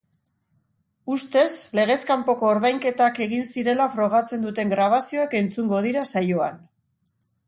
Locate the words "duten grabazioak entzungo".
4.47-5.83